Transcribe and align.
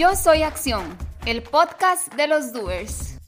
Yo 0.00 0.16
soy 0.16 0.44
Acción, 0.44 0.96
el 1.26 1.42
podcast 1.42 2.14
de 2.14 2.26
los 2.26 2.54
doers. 2.54 3.18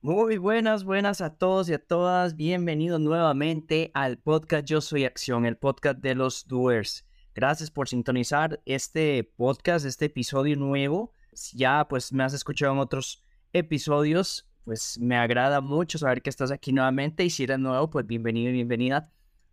Muy 0.00 0.38
buenas, 0.38 0.84
buenas 0.84 1.20
a 1.20 1.36
todos 1.36 1.68
y 1.68 1.74
a 1.74 1.78
todas. 1.78 2.36
Bienvenidos 2.36 2.98
nuevamente 2.98 3.90
al 3.92 4.16
podcast 4.16 4.66
Yo 4.66 4.80
Soy 4.80 5.04
Acción, 5.04 5.44
el 5.44 5.58
podcast 5.58 5.98
de 5.98 6.14
los 6.14 6.46
doers. 6.48 7.06
Gracias 7.34 7.70
por 7.70 7.86
sintonizar 7.86 8.62
este 8.64 9.30
podcast, 9.36 9.84
este 9.84 10.06
episodio 10.06 10.56
nuevo. 10.56 11.12
Ya 11.52 11.86
pues 11.86 12.14
me 12.14 12.24
has 12.24 12.32
escuchado 12.32 12.72
en 12.72 12.78
otros 12.78 13.25
episodios, 13.58 14.48
pues 14.64 14.98
me 14.98 15.16
agrada 15.16 15.60
mucho 15.60 15.98
saber 15.98 16.22
que 16.22 16.30
estás 16.30 16.50
aquí 16.50 16.72
nuevamente 16.72 17.24
y 17.24 17.30
si 17.30 17.44
eres 17.44 17.58
nuevo, 17.58 17.90
pues 17.90 18.06
bienvenido 18.06 18.50
y 18.50 18.54
bienvenida 18.54 19.12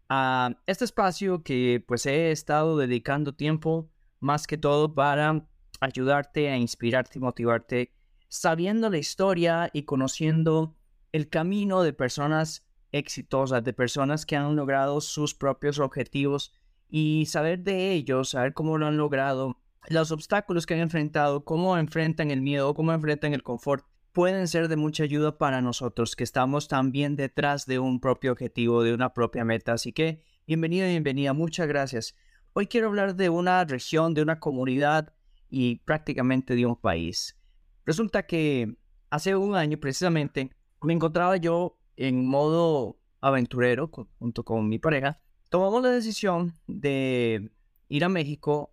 a 0.09 0.55
este 0.67 0.85
espacio 0.85 1.43
que 1.43 1.83
pues 1.87 2.05
he 2.05 2.31
estado 2.31 2.77
dedicando 2.77 3.33
tiempo 3.33 3.89
más 4.19 4.47
que 4.47 4.57
todo 4.57 4.93
para 4.93 5.45
ayudarte 5.79 6.49
a 6.49 6.57
inspirarte 6.57 7.19
y 7.19 7.21
motivarte 7.21 7.93
sabiendo 8.27 8.89
la 8.89 8.97
historia 8.97 9.69
y 9.73 9.83
conociendo 9.83 10.75
el 11.11 11.29
camino 11.29 11.83
de 11.83 11.93
personas 11.93 12.65
exitosas, 12.91 13.63
de 13.63 13.73
personas 13.73 14.25
que 14.25 14.35
han 14.35 14.55
logrado 14.55 15.01
sus 15.01 15.35
propios 15.35 15.79
objetivos 15.79 16.53
y 16.89 17.25
saber 17.27 17.59
de 17.59 17.91
ellos, 17.91 18.29
saber 18.29 18.53
cómo 18.53 18.77
lo 18.77 18.87
han 18.87 18.97
logrado, 18.97 19.59
los 19.89 20.11
obstáculos 20.11 20.65
que 20.65 20.75
han 20.75 20.79
enfrentado, 20.79 21.43
cómo 21.43 21.77
enfrentan 21.77 22.31
el 22.31 22.41
miedo, 22.41 22.73
cómo 22.73 22.93
enfrentan 22.93 23.33
el 23.33 23.43
confort, 23.43 23.85
pueden 24.13 24.47
ser 24.47 24.67
de 24.67 24.75
mucha 24.75 25.03
ayuda 25.03 25.39
para 25.39 25.59
nosotros 25.61 26.15
que 26.15 26.23
estamos 26.23 26.67
también 26.67 27.15
detrás 27.15 27.65
de 27.65 27.79
un 27.79 27.99
propio 27.99 28.31
objetivo, 28.31 28.83
de 28.83 28.93
una 28.93 29.11
propia 29.11 29.43
meta. 29.43 29.73
Así 29.73 29.91
que 29.91 30.23
bienvenido 30.45 30.87
bienvenida, 30.87 31.33
muchas 31.33 31.67
gracias. 31.67 32.15
Hoy 32.53 32.67
quiero 32.67 32.87
hablar 32.87 33.15
de 33.15 33.29
una 33.29 33.65
región, 33.65 34.13
de 34.13 34.21
una 34.21 34.39
comunidad 34.39 35.13
y 35.49 35.77
prácticamente 35.77 36.55
de 36.55 36.67
un 36.67 36.75
país. 36.75 37.39
Resulta 37.85 38.27
que 38.27 38.77
hace 39.09 39.35
un 39.35 39.55
año 39.55 39.79
precisamente 39.79 40.51
me 40.83 40.93
encontraba 40.93 41.37
yo 41.37 41.79
en 41.97 42.27
modo 42.27 42.99
aventurero 43.19 43.89
junto 44.19 44.45
con 44.45 44.69
mi 44.69 44.77
pareja. 44.77 45.19
Tomamos 45.49 45.81
la 45.81 45.89
decisión 45.89 46.53
de 46.67 47.51
ir 47.89 48.03
a 48.03 48.09
México 48.09 48.71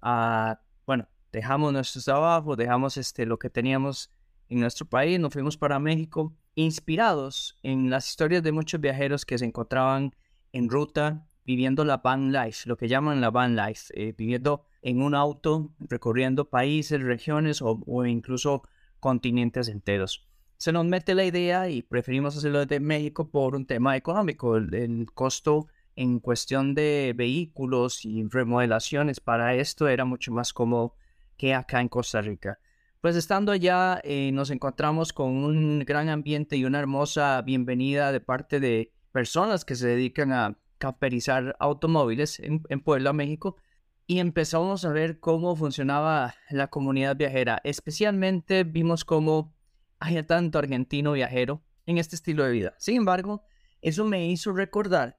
bueno, 0.86 1.08
dejamos 1.32 1.72
nuestros 1.72 2.04
trabajos, 2.04 2.58
dejamos 2.58 2.98
este, 2.98 3.24
lo 3.24 3.38
que 3.38 3.48
teníamos 3.48 4.10
en 4.50 4.60
nuestro 4.60 4.86
país, 4.86 5.18
nos 5.18 5.32
fuimos 5.32 5.56
para 5.56 5.78
México, 5.78 6.36
inspirados 6.54 7.56
en 7.62 7.88
las 7.88 8.08
historias 8.08 8.42
de 8.42 8.52
muchos 8.52 8.80
viajeros 8.80 9.24
que 9.24 9.38
se 9.38 9.46
encontraban 9.46 10.14
en 10.52 10.68
ruta 10.68 11.26
viviendo 11.44 11.84
la 11.84 11.98
van 11.98 12.32
life, 12.32 12.68
lo 12.68 12.76
que 12.76 12.86
llaman 12.88 13.20
la 13.20 13.30
van 13.30 13.56
life, 13.56 13.92
eh, 13.94 14.14
viviendo 14.16 14.62
en 14.82 15.02
un 15.02 15.14
auto, 15.14 15.72
recorriendo 15.80 16.48
países, 16.48 17.02
regiones 17.02 17.60
o, 17.62 18.06
incluso 18.06 18.62
continentes 19.00 19.68
enteros. 19.68 20.28
Se 20.58 20.72
nos 20.72 20.84
mete 20.84 21.14
la 21.14 21.24
idea 21.24 21.68
y 21.68 21.82
preferimos 21.82 22.36
hacerlo 22.36 22.60
desde 22.60 22.80
México 22.80 23.30
por 23.30 23.56
un 23.56 23.66
tema 23.66 23.96
económico. 23.96 24.56
El, 24.56 25.06
costo 25.14 25.68
en 25.96 26.20
cuestión 26.20 26.74
de 26.74 27.14
vehículos 27.16 28.04
y 28.04 28.22
remodelaciones 28.24 29.20
para 29.20 29.54
esto 29.54 29.88
era 29.88 30.04
mucho 30.04 30.32
más 30.32 30.52
cómodo 30.52 30.94
que 31.36 31.54
acá 31.54 31.80
en 31.80 31.88
Costa 31.88 32.20
Rica. 32.20 32.58
Pues 33.00 33.16
estando 33.16 33.50
allá 33.50 33.98
eh, 34.04 34.30
nos 34.30 34.50
encontramos 34.50 35.14
con 35.14 35.28
un 35.28 35.78
gran 35.86 36.10
ambiente 36.10 36.58
y 36.58 36.66
una 36.66 36.80
hermosa 36.80 37.40
bienvenida 37.40 38.12
de 38.12 38.20
parte 38.20 38.60
de 38.60 38.92
personas 39.10 39.64
que 39.64 39.74
se 39.74 39.88
dedican 39.88 40.32
a 40.32 40.58
camperizar 40.76 41.56
automóviles 41.60 42.38
en, 42.40 42.60
Puebla, 42.82 43.14
México, 43.14 43.56
y 44.06 44.18
empezamos 44.18 44.84
a 44.84 44.92
ver 44.92 45.18
cómo 45.18 45.56
funcionaba 45.56 46.34
la 46.50 46.68
comunidad 46.68 47.16
viajera. 47.16 47.62
Especialmente 47.64 48.64
vimos 48.64 49.06
cómo 49.06 49.56
hay 49.98 50.22
tanto 50.24 50.58
argentino 50.58 51.12
viajero 51.12 51.62
en 51.86 51.96
este 51.96 52.16
estilo 52.16 52.44
de 52.44 52.52
vida. 52.52 52.74
Sin 52.76 52.96
embargo, 52.96 53.44
eso 53.80 54.04
me 54.04 54.26
hizo 54.26 54.52
recordar 54.52 55.18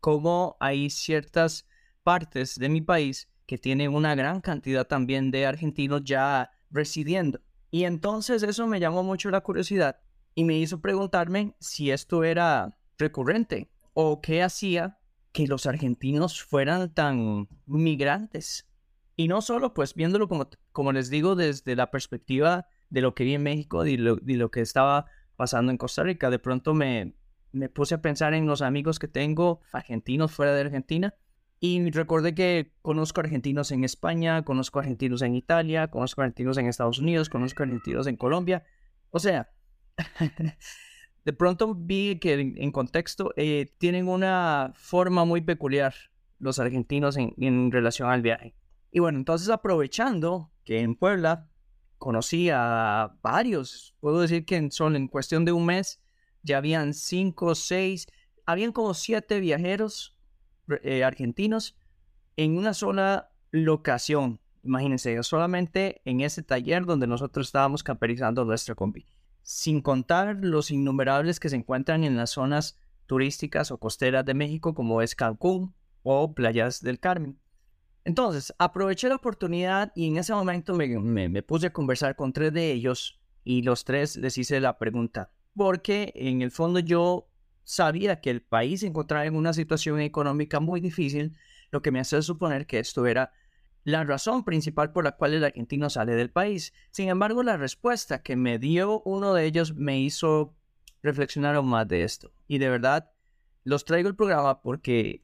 cómo 0.00 0.56
hay 0.58 0.90
ciertas 0.90 1.68
partes 2.02 2.58
de 2.58 2.68
mi 2.68 2.80
país 2.80 3.28
que 3.46 3.58
tienen 3.58 3.94
una 3.94 4.16
gran 4.16 4.40
cantidad 4.40 4.88
también 4.88 5.30
de 5.30 5.46
argentinos 5.46 6.02
ya 6.02 6.50
residiendo. 6.72 7.40
Y 7.70 7.84
entonces 7.84 8.42
eso 8.42 8.66
me 8.66 8.80
llamó 8.80 9.02
mucho 9.02 9.30
la 9.30 9.40
curiosidad 9.40 10.00
y 10.34 10.44
me 10.44 10.58
hizo 10.58 10.80
preguntarme 10.80 11.54
si 11.60 11.90
esto 11.90 12.24
era 12.24 12.78
recurrente 12.98 13.70
o 13.94 14.20
qué 14.20 14.42
hacía 14.42 14.98
que 15.32 15.46
los 15.46 15.66
argentinos 15.66 16.42
fueran 16.42 16.92
tan 16.92 17.48
migrantes. 17.66 18.68
Y 19.16 19.28
no 19.28 19.40
solo, 19.42 19.74
pues 19.74 19.94
viéndolo 19.94 20.28
como, 20.28 20.48
como 20.72 20.92
les 20.92 21.10
digo, 21.10 21.34
desde 21.36 21.76
la 21.76 21.90
perspectiva 21.90 22.66
de 22.90 23.00
lo 23.00 23.14
que 23.14 23.24
vi 23.24 23.34
en 23.34 23.42
México 23.42 23.86
y 23.86 23.96
lo, 23.96 24.18
lo 24.22 24.50
que 24.50 24.60
estaba 24.60 25.06
pasando 25.36 25.70
en 25.70 25.78
Costa 25.78 26.02
Rica. 26.02 26.30
De 26.30 26.38
pronto 26.38 26.74
me, 26.74 27.14
me 27.52 27.68
puse 27.68 27.94
a 27.94 28.02
pensar 28.02 28.34
en 28.34 28.46
los 28.46 28.62
amigos 28.62 28.98
que 28.98 29.08
tengo 29.08 29.60
argentinos 29.72 30.32
fuera 30.32 30.54
de 30.54 30.62
Argentina 30.62 31.14
y 31.64 31.92
recordé 31.92 32.34
que 32.34 32.72
conozco 32.82 33.20
argentinos 33.20 33.70
en 33.70 33.84
España, 33.84 34.42
conozco 34.42 34.80
argentinos 34.80 35.22
en 35.22 35.36
Italia, 35.36 35.86
conozco 35.86 36.20
argentinos 36.20 36.58
en 36.58 36.66
Estados 36.66 36.98
Unidos, 36.98 37.28
conozco 37.28 37.62
argentinos 37.62 38.08
en 38.08 38.16
Colombia. 38.16 38.64
O 39.10 39.20
sea, 39.20 39.48
de 41.24 41.32
pronto 41.32 41.72
vi 41.76 42.18
que 42.18 42.32
en, 42.56 42.72
contexto 42.72 43.32
eh, 43.36 43.72
tienen 43.78 44.08
una 44.08 44.72
forma 44.74 45.24
muy 45.24 45.40
peculiar 45.40 45.94
los 46.40 46.58
argentinos 46.58 47.16
en, 47.16 47.70
relación 47.70 48.10
al 48.10 48.22
viaje. 48.22 48.56
Y 48.90 48.98
bueno, 48.98 49.18
entonces 49.18 49.48
aprovechando 49.48 50.50
que 50.64 50.80
en 50.80 50.96
Puebla 50.96 51.48
conocí 51.96 52.50
a 52.50 53.14
varios, 53.22 53.94
puedo 54.00 54.20
decir 54.20 54.44
que 54.46 54.56
en, 54.56 54.70
en 54.96 55.06
cuestión 55.06 55.44
de 55.44 55.52
un 55.52 55.66
mes 55.66 56.02
ya 56.42 56.58
habían 56.58 56.92
cinco, 56.92 57.54
seis, 57.54 58.08
habían 58.46 58.72
como 58.72 58.94
siete 58.94 59.38
viajeros 59.38 60.11
eh, 60.82 61.04
argentinos 61.04 61.76
en 62.36 62.56
una 62.56 62.74
sola 62.74 63.30
locación. 63.50 64.40
Imagínense, 64.62 65.22
solamente 65.22 66.00
en 66.04 66.20
ese 66.20 66.42
taller 66.42 66.84
donde 66.86 67.06
nosotros 67.06 67.48
estábamos 67.48 67.82
camperizando 67.82 68.44
nuestra 68.44 68.74
combi 68.74 69.06
sin 69.42 69.80
contar 69.80 70.38
los 70.40 70.70
innumerables 70.70 71.40
que 71.40 71.48
se 71.48 71.56
encuentran 71.56 72.04
en 72.04 72.16
las 72.16 72.30
zonas 72.30 72.78
turísticas 73.06 73.70
o 73.70 73.78
costeras 73.78 74.24
de 74.24 74.34
México 74.34 74.74
como 74.74 75.02
es 75.02 75.14
Cancún 75.14 75.74
o 76.02 76.34
Playas 76.34 76.80
del 76.80 77.00
Carmen. 77.00 77.38
Entonces, 78.04 78.52
aproveché 78.58 79.08
la 79.08 79.16
oportunidad 79.16 79.92
y 79.94 80.08
en 80.08 80.16
ese 80.16 80.34
momento 80.34 80.74
me, 80.74 81.42
puse 81.42 81.68
a 81.68 81.72
conversar 81.72 82.16
con 82.16 82.32
tres 82.32 82.52
de 82.52 82.72
ellos 82.72 83.20
y 83.44 83.62
los 83.62 83.84
tres 83.84 84.16
les 84.16 84.38
hice 84.38 84.60
la 84.60 84.78
pregunta, 84.78 85.30
porque 85.54 86.12
en 86.16 86.42
el 86.42 86.50
fondo 86.50 86.80
yo 86.80 87.28
sabía 87.64 88.20
que 88.20 88.30
el 88.30 88.42
país 88.42 88.80
se 88.80 88.86
encontraba 88.86 89.26
en 89.26 89.36
una 89.36 89.52
situación 89.52 90.00
económica 90.00 90.60
muy 90.60 90.80
difícil, 90.80 91.36
lo 91.70 91.82
que 91.82 91.90
me 91.90 92.00
hace 92.00 92.20
suponer 92.22 92.66
que 92.66 92.78
esto 92.78 93.06
era 93.06 93.32
la 93.84 94.04
razón 94.04 94.44
principal 94.44 94.92
por 94.92 95.04
la 95.04 95.12
cual 95.12 95.34
el 95.34 95.44
argentino 95.44 95.90
sale 95.90 96.14
del 96.14 96.30
país. 96.30 96.72
Sin 96.90 97.08
embargo, 97.08 97.42
la 97.42 97.56
respuesta 97.56 98.22
que 98.22 98.36
me 98.36 98.58
dio 98.58 99.02
uno 99.04 99.34
de 99.34 99.44
ellos 99.44 99.74
me 99.74 100.00
hizo 100.00 100.54
reflexionar 101.02 101.56
aún 101.56 101.68
más 101.68 101.88
de 101.88 102.04
esto. 102.04 102.32
Y 102.46 102.58
de 102.58 102.68
verdad, 102.68 103.10
los 103.64 103.84
traigo 103.84 104.08
el 104.08 104.16
programa 104.16 104.62
porque 104.62 105.20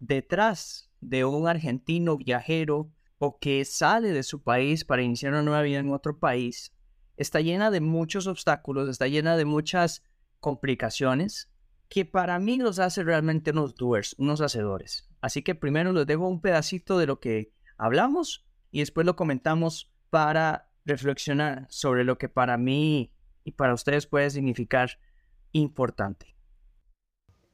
detrás 0.00 0.90
de 1.00 1.24
un 1.24 1.48
argentino 1.48 2.16
viajero 2.16 2.90
o 3.18 3.38
que 3.38 3.64
sale 3.64 4.08
de 4.10 4.24
su 4.24 4.42
país 4.42 4.84
para 4.84 5.02
iniciar 5.02 5.32
una 5.32 5.42
nueva 5.42 5.62
vida 5.62 5.78
en 5.78 5.92
otro 5.92 6.18
país, 6.18 6.72
está 7.16 7.40
llena 7.40 7.70
de 7.70 7.80
muchos 7.80 8.26
obstáculos, 8.26 8.88
está 8.88 9.06
llena 9.06 9.36
de 9.36 9.44
muchas 9.44 10.02
complicaciones 10.42 11.50
que 11.88 12.04
para 12.04 12.38
mí 12.38 12.58
los 12.58 12.78
hace 12.78 13.04
realmente 13.04 13.52
unos 13.52 13.74
doers, 13.74 14.14
unos 14.18 14.40
hacedores. 14.40 15.08
Así 15.20 15.42
que 15.42 15.54
primero 15.54 15.92
les 15.92 16.06
dejo 16.06 16.26
un 16.26 16.40
pedacito 16.42 16.98
de 16.98 17.06
lo 17.06 17.20
que 17.20 17.54
hablamos 17.78 18.44
y 18.70 18.80
después 18.80 19.06
lo 19.06 19.16
comentamos 19.16 19.92
para 20.10 20.70
reflexionar 20.84 21.66
sobre 21.70 22.04
lo 22.04 22.18
que 22.18 22.28
para 22.28 22.58
mí 22.58 23.14
y 23.44 23.52
para 23.52 23.74
ustedes 23.74 24.06
puede 24.06 24.30
significar 24.30 24.98
importante. 25.52 26.34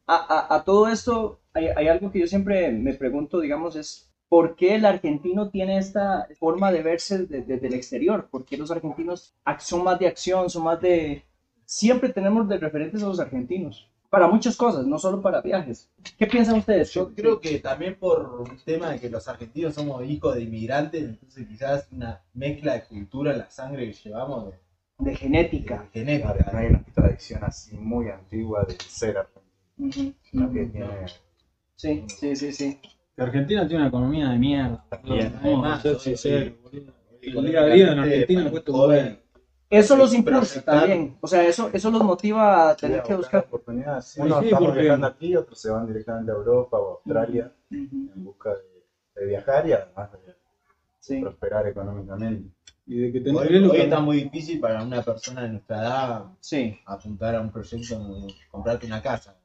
A, 0.07 0.63
todo 0.65 0.89
esto 0.89 1.43
hay, 1.53 1.87
algo 1.87 2.11
que 2.11 2.21
yo 2.21 2.27
siempre 2.27 2.73
me 2.73 2.95
pregunto, 2.95 3.41
digamos, 3.41 3.77
es 3.77 4.11
¿por 4.31 4.57
qué 4.57 4.77
el 4.77 4.87
argentino 4.87 5.51
tiene 5.51 5.77
esta 5.77 6.27
forma 6.39 6.73
de 6.73 6.83
verse 6.83 7.27
desde 7.27 7.67
el 7.67 7.75
exterior? 7.75 8.29
¿Por 8.31 8.47
qué 8.47 8.57
los 8.57 8.71
argentinos 8.71 9.37
son 9.59 9.85
más 9.85 9.99
de 9.99 10.07
acción, 10.07 10.49
son 10.49 10.65
más 10.65 10.81
de... 10.81 11.28
Siempre 11.73 12.09
tenemos 12.15 12.49
de 12.49 12.57
referentes 12.57 13.03
a 13.03 13.07
los 13.09 13.21
argentinos 13.21 13.91
para 14.09 14.27
muchas 14.27 14.57
cosas, 14.57 14.87
no 14.87 14.99
solo 14.99 15.21
para 15.21 15.43
viajes. 15.43 15.91
¿Qué 16.19 16.27
piensan 16.27 16.57
ustedes? 16.61 16.91
Yo 16.95 17.13
creo 17.15 17.39
que 17.39 17.59
también 17.59 17.95
por 17.97 18.41
un 18.41 18.57
tema 18.65 18.89
de 18.93 18.99
que 18.99 19.11
los 19.11 19.29
argentinos 19.29 19.75
somos 19.75 20.03
hijos 20.07 20.35
de 20.35 20.45
inmigrantes, 20.45 21.03
entonces 21.05 21.47
quizás 21.47 21.87
una 21.93 22.23
mezcla 22.33 22.73
de 22.73 22.85
cultura, 22.85 23.37
la 23.37 23.51
sangre 23.51 23.85
que 23.87 23.93
llevamos 23.93 24.55
de 24.99 25.15
genética. 25.15 25.87
Genética. 25.93 26.29
Ahora, 26.31 26.51
no 26.51 26.59
hay 26.59 26.67
una 26.69 26.85
tradición 26.95 27.45
así 27.45 27.77
muy 27.77 28.09
antigua 28.09 28.65
de 28.65 28.75
ser 28.89 29.19
argentino, 29.19 29.45
Ujú, 29.77 30.15
sino 30.23 30.51
que 30.51 30.65
tiene 30.65 30.87
Sí, 31.77 32.05
sí, 32.09 32.35
sí, 32.35 32.51
sí. 32.51 32.81
Argentina 33.19 33.67
tiene 33.69 33.83
una 33.83 33.89
economía 33.89 34.31
de 34.31 34.39
mierda. 34.39 34.87
También, 34.89 35.33
Vamos 35.35 35.45
además, 35.45 35.79
a 35.81 35.83
ser 35.83 35.93
hoy- 35.93 36.01
sinceros, 36.01 36.63
boludo. 36.63 36.93
hoy 37.11 37.19
El 37.39 37.45
día 37.45 37.61
a 37.61 37.67
día 37.67 37.93
en 37.93 37.99
Argentina 37.99 38.41
para 38.41 38.51
cuesta 38.53 38.73
un 38.73 38.79
Eso 39.71 39.97
los 39.97 40.15
impulsa 40.15 40.63
también. 40.63 41.19
O 41.21 41.27
sea, 41.27 41.47
eso, 41.47 41.69
eso 41.73 41.91
los 41.91 42.03
motiva 42.03 42.71
a 42.71 42.77
tener 42.77 43.03
que 43.03 43.15
buscar. 43.15 43.45
oportunidades. 43.45 44.07
Sí, 44.07 44.21
Unos 44.21 44.39
sí, 44.41 44.45
estamos 44.47 44.69
porque- 44.69 44.83
viajando 44.83 45.07
aquí, 45.07 45.37
otros 45.37 45.61
se 45.61 45.71
van 45.71 45.87
directamente 45.87 46.33
a 46.33 46.35
Europa 46.35 46.79
o 46.79 46.89
a 46.89 46.93
Australia 46.95 47.53
en 47.71 48.11
busca 48.25 48.51
de, 48.55 49.21
de 49.21 49.27
viajar 49.27 49.69
y 49.69 49.73
además 49.73 50.11
de 50.13 50.19
Sí. 51.01 51.21
prosperar 51.21 51.67
económicamente. 51.67 52.51
Y 52.87 52.99
de 53.01 53.13
que 53.13 53.21
tenés 53.21 53.41
Hoy, 53.43 53.49
que 53.49 53.59
hoy 53.69 53.81
está 53.81 54.01
muy 54.01 54.23
difícil 54.25 54.59
para 54.61 54.83
una 54.83 55.03
persona 55.03 55.43
de 55.43 55.51
nuestra 55.51 55.79
edad 55.81 56.25
Sí. 56.41 56.79
apuntar 56.87 57.35
a 57.35 57.41
un 57.43 57.51
proyecto 57.53 57.99
comprarte 58.51 58.87
una 58.87 59.03
casa. 59.03 59.37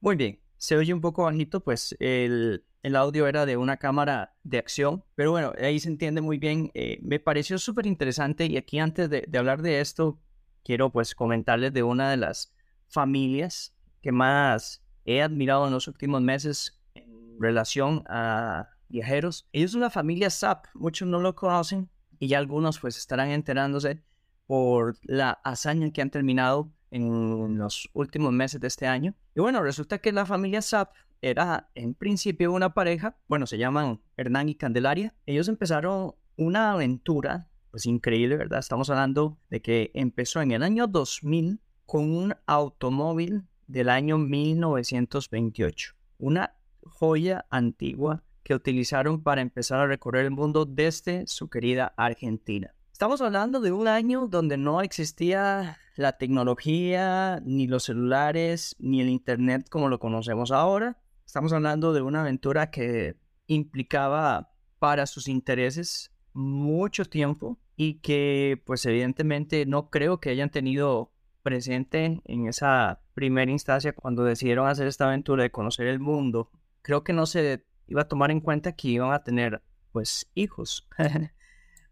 Muy 0.00 0.16
bien. 0.16 0.40
Se 0.56 0.76
oye 0.76 0.92
un 0.92 1.00
poco 1.00 1.22
bajito, 1.24 1.60
pues 1.60 1.94
el, 2.00 2.64
el 2.82 2.96
audio 2.96 3.28
era 3.28 3.46
de 3.46 3.56
una 3.56 3.76
cámara 3.76 4.34
de 4.42 4.58
acción, 4.58 5.04
pero 5.14 5.30
bueno, 5.30 5.52
ahí 5.60 5.78
se 5.78 5.88
entiende 5.88 6.20
muy 6.20 6.38
bien. 6.38 6.70
Eh, 6.74 6.98
me 7.02 7.20
pareció 7.20 7.58
súper 7.58 7.86
interesante 7.86 8.46
y 8.46 8.56
aquí 8.56 8.78
antes 8.80 9.08
de, 9.08 9.28
hablar 9.38 9.62
de 9.62 9.80
esto, 9.80 10.18
quiero 10.64 10.90
pues 10.90 11.14
comentarles 11.14 11.72
de 11.72 11.84
una 11.84 12.10
de 12.10 12.16
las 12.16 12.52
familias 12.88 13.74
que 14.02 14.10
más 14.10 14.84
he 15.04 15.22
admirado 15.22 15.66
en 15.66 15.72
los 15.72 15.86
últimos 15.86 16.20
meses 16.22 16.80
en 16.94 17.40
relación 17.40 18.02
a 18.08 18.68
viajeros. 18.88 19.48
Ellos 19.52 19.72
son 19.72 19.80
la 19.80 19.90
familia 19.90 20.28
Zap, 20.28 20.66
muchos 20.74 21.06
no 21.06 21.20
lo 21.20 21.36
conocen 21.36 21.88
y 22.18 22.28
ya 22.28 22.38
algunos 22.38 22.80
pues 22.80 22.96
estarán 22.96 23.30
enterándose 23.30 24.02
por 24.46 24.96
la 25.02 25.30
hazaña 25.44 25.92
que 25.92 26.02
han 26.02 26.10
terminado 26.10 26.72
en 26.90 27.56
los 27.56 27.88
últimos 27.94 28.32
meses 28.32 28.60
de 28.60 28.66
este 28.66 28.86
año. 28.86 29.14
Y 29.36 29.40
bueno, 29.40 29.62
resulta 29.62 29.98
que 29.98 30.12
la 30.12 30.26
familia 30.26 30.60
Zap 30.60 30.90
era 31.22 31.70
en 31.74 31.94
principio 31.94 32.52
una 32.52 32.74
pareja, 32.74 33.16
bueno, 33.28 33.46
se 33.46 33.56
llaman 33.56 34.00
Hernán 34.16 34.48
y 34.48 34.56
Candelaria. 34.56 35.14
Ellos 35.24 35.48
empezaron 35.48 36.14
una 36.36 36.72
aventura, 36.72 37.48
pues 37.70 37.86
increíble, 37.86 38.36
¿verdad? 38.36 38.58
Estamos 38.58 38.90
hablando 38.90 39.38
de 39.48 39.62
que 39.62 39.90
empezó 39.94 40.42
en 40.42 40.50
el 40.50 40.62
año 40.62 40.88
2000 40.88 41.60
con 41.86 42.10
un 42.10 42.34
automóvil 42.46 43.44
del 43.66 43.88
año 43.88 44.18
1928, 44.18 45.94
una 46.18 46.56
joya 46.84 47.46
antigua 47.50 48.24
que 48.42 48.54
utilizaron 48.54 49.22
para 49.22 49.40
empezar 49.40 49.78
a 49.80 49.86
recorrer 49.86 50.24
el 50.24 50.32
mundo 50.32 50.64
desde 50.64 51.26
su 51.28 51.48
querida 51.48 51.94
Argentina. 51.96 52.74
Estamos 52.92 53.20
hablando 53.20 53.60
de 53.60 53.72
un 53.72 53.88
año 53.88 54.26
donde 54.26 54.56
no 54.56 54.82
existía 54.82 55.78
la 55.96 56.18
tecnología, 56.18 57.40
ni 57.44 57.66
los 57.66 57.84
celulares, 57.84 58.76
ni 58.78 59.00
el 59.00 59.08
Internet 59.08 59.68
como 59.68 59.88
lo 59.88 59.98
conocemos 59.98 60.50
ahora. 60.50 60.98
Estamos 61.32 61.54
hablando 61.54 61.94
de 61.94 62.02
una 62.02 62.20
aventura 62.20 62.70
que 62.70 63.16
implicaba 63.46 64.52
para 64.78 65.06
sus 65.06 65.28
intereses 65.28 66.12
mucho 66.34 67.06
tiempo 67.06 67.58
y 67.74 68.00
que 68.00 68.62
pues 68.66 68.84
evidentemente 68.84 69.64
no 69.64 69.88
creo 69.88 70.20
que 70.20 70.28
hayan 70.28 70.50
tenido 70.50 71.14
presente 71.42 72.20
en 72.26 72.48
esa 72.48 73.00
primera 73.14 73.50
instancia 73.50 73.94
cuando 73.94 74.24
decidieron 74.24 74.68
hacer 74.68 74.86
esta 74.86 75.06
aventura 75.06 75.42
de 75.42 75.50
conocer 75.50 75.86
el 75.86 76.00
mundo. 76.00 76.50
Creo 76.82 77.02
que 77.02 77.14
no 77.14 77.24
se 77.24 77.64
iba 77.86 78.02
a 78.02 78.08
tomar 78.08 78.30
en 78.30 78.40
cuenta 78.40 78.72
que 78.72 78.88
iban 78.88 79.14
a 79.14 79.24
tener 79.24 79.62
pues 79.90 80.30
hijos. 80.34 80.86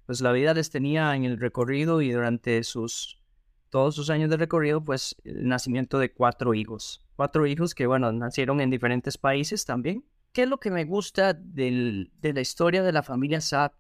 pues 0.05 0.21
la 0.21 0.33
vida 0.33 0.53
les 0.53 0.69
tenía 0.69 1.17
en 1.17 1.25
el 1.25 1.41
recorrido 1.41 2.03
y 2.03 2.11
durante 2.11 2.63
sus 2.63 3.20
todos 3.71 3.95
sus 3.95 4.11
años 4.11 4.29
de 4.29 4.37
recorrido, 4.37 4.83
pues 4.83 5.17
el 5.25 5.49
nacimiento 5.49 5.99
de 5.99 6.13
cuatro 6.13 6.55
hijos. 6.55 7.07
Cuatro 7.17 7.47
hijos 7.47 7.75
que, 7.75 7.87
bueno, 7.87 8.13
nacieron 8.13 8.61
en 8.61 8.71
diferentes 8.71 9.17
países 9.17 9.65
también. 9.65 10.05
¿Qué 10.33 10.43
es 10.43 10.49
lo 10.49 10.59
que 10.59 10.71
me 10.71 10.85
gusta 10.85 11.33
de 11.33 12.11
la 12.21 12.41
historia 12.41 12.83
de 12.83 12.93
la 12.93 13.03
familia 13.03 13.41
Sapp? 13.41 13.75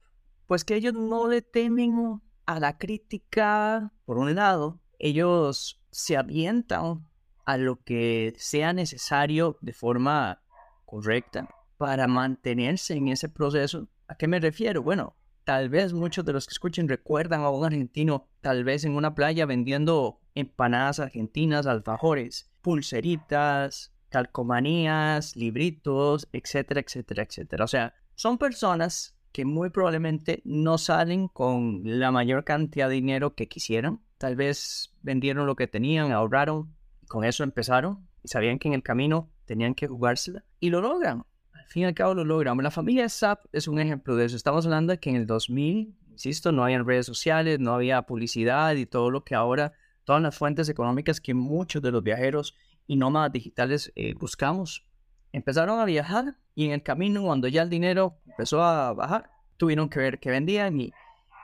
Pues 0.46 0.64
que 0.64 0.74
ellos 0.74 0.94
no 0.94 1.28
le 1.28 1.42
temen 1.42 2.20
a 2.46 2.58
la 2.58 2.76
crítica, 2.78 3.92
por 4.04 4.18
un 4.18 4.34
lado. 4.34 4.80
Ellos 4.98 5.80
se 5.90 6.16
avientan 6.16 7.06
a 7.44 7.56
lo 7.56 7.82
que 7.82 8.34
sea 8.36 8.72
necesario 8.72 9.58
de 9.60 9.72
forma 9.72 10.42
correcta 10.84 11.48
para 11.76 12.06
mantenerse 12.08 12.94
en 12.94 13.08
ese 13.08 13.28
proceso. 13.28 13.88
¿A 14.08 14.16
qué 14.16 14.26
me 14.26 14.40
refiero? 14.40 14.82
Bueno, 14.82 15.16
Tal 15.44 15.68
vez 15.68 15.92
muchos 15.92 16.24
de 16.24 16.32
los 16.32 16.46
que 16.46 16.52
escuchen 16.52 16.88
recuerdan 16.88 17.42
a 17.42 17.50
un 17.50 17.64
argentino, 17.64 18.28
tal 18.40 18.64
vez 18.64 18.84
en 18.84 18.94
una 18.94 19.14
playa 19.14 19.46
vendiendo 19.46 20.20
empanadas 20.34 21.00
argentinas, 21.00 21.66
alfajores, 21.66 22.50
pulseritas, 22.60 23.92
calcomanías, 24.10 25.36
libritos, 25.36 26.28
etcétera, 26.32 26.80
etcétera, 26.80 27.22
etcétera. 27.22 27.64
O 27.64 27.68
sea, 27.68 27.94
son 28.14 28.38
personas 28.38 29.16
que 29.32 29.44
muy 29.44 29.70
probablemente 29.70 30.42
no 30.44 30.76
salen 30.76 31.28
con 31.28 31.82
la 31.84 32.10
mayor 32.10 32.44
cantidad 32.44 32.88
de 32.88 32.96
dinero 32.96 33.34
que 33.34 33.48
quisieran. 33.48 34.00
Tal 34.18 34.36
vez 34.36 34.94
vendieron 35.02 35.46
lo 35.46 35.56
que 35.56 35.68
tenían, 35.68 36.12
ahorraron, 36.12 36.74
con 37.08 37.24
eso 37.24 37.44
empezaron 37.44 38.08
y 38.22 38.28
sabían 38.28 38.58
que 38.58 38.68
en 38.68 38.74
el 38.74 38.82
camino 38.82 39.30
tenían 39.46 39.74
que 39.74 39.88
jugársela 39.88 40.44
y 40.58 40.70
lo 40.70 40.80
logran 40.80 41.24
fin 41.70 41.84
y 41.84 41.86
al 41.86 41.94
cabo 41.94 42.14
lo 42.14 42.24
logramos. 42.24 42.64
La 42.64 42.70
familia 42.70 43.08
SAP 43.08 43.44
es 43.52 43.68
un 43.68 43.78
ejemplo 43.78 44.16
de 44.16 44.26
eso. 44.26 44.36
Estamos 44.36 44.66
hablando 44.66 44.92
de 44.92 44.98
que 44.98 45.08
en 45.08 45.16
el 45.16 45.26
2000, 45.26 45.94
insisto, 46.10 46.50
no 46.50 46.64
había 46.64 46.82
redes 46.82 47.06
sociales, 47.06 47.60
no 47.60 47.72
había 47.72 48.02
publicidad 48.02 48.74
y 48.74 48.86
todo 48.86 49.10
lo 49.10 49.22
que 49.22 49.36
ahora, 49.36 49.72
todas 50.04 50.20
las 50.20 50.36
fuentes 50.36 50.68
económicas 50.68 51.20
que 51.20 51.32
muchos 51.32 51.80
de 51.80 51.92
los 51.92 52.02
viajeros 52.02 52.56
y 52.88 52.96
nómadas 52.96 53.32
digitales 53.32 53.92
eh, 53.94 54.14
buscamos. 54.14 54.84
Empezaron 55.32 55.78
a 55.78 55.84
viajar 55.84 56.36
y 56.56 56.66
en 56.66 56.72
el 56.72 56.82
camino, 56.82 57.22
cuando 57.22 57.46
ya 57.46 57.62
el 57.62 57.70
dinero 57.70 58.16
empezó 58.26 58.62
a 58.64 58.92
bajar, 58.92 59.30
tuvieron 59.56 59.88
que 59.88 60.00
ver 60.00 60.18
qué 60.18 60.30
vendían 60.30 60.80
y, 60.80 60.92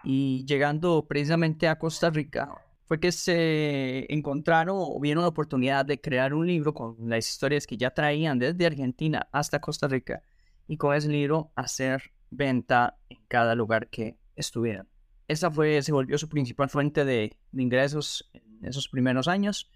y 0.02 0.44
llegando 0.44 1.06
precisamente 1.06 1.69
a 1.69 1.79
Costa 1.79 2.11
Rica, 2.11 2.50
fue 2.86 3.00
que 3.00 3.10
se 3.12 4.12
encontraron 4.12 4.76
o 4.78 5.00
vieron 5.00 5.22
la 5.22 5.28
oportunidad 5.28 5.84
de 5.84 6.00
crear 6.00 6.32
un 6.34 6.46
libro 6.46 6.72
con 6.72 6.96
las 7.08 7.28
historias 7.28 7.66
que 7.66 7.76
ya 7.76 7.90
traían 7.90 8.38
desde 8.38 8.66
Argentina 8.66 9.28
hasta 9.32 9.60
Costa 9.60 9.88
Rica 9.88 10.22
y 10.68 10.76
con 10.76 10.94
ese 10.94 11.08
libro 11.08 11.50
hacer 11.56 12.12
venta 12.30 12.98
en 13.08 13.19
cada 13.28 13.55
lugar 13.55 13.88
que 13.88 14.16
estuvieran. 14.36 14.88
Esa 15.28 15.50
fue, 15.50 15.82
se 15.82 15.93
volvió 15.93 16.16
su 16.19 16.28
principal 16.28 16.69
fuente 16.69 17.05
de, 17.05 17.36
de 17.50 17.62
ingresos 17.62 18.31
en 18.32 18.64
esos 18.64 18.88
primeros 18.88 19.26
años. 19.26 19.70